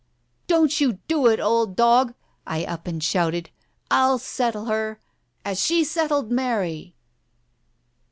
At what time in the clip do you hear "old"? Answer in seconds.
1.39-1.75